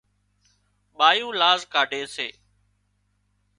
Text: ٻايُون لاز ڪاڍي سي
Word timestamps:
ٻايُون 0.97 1.33
لاز 1.41 1.59
ڪاڍي 1.73 2.01
سي 2.15 2.27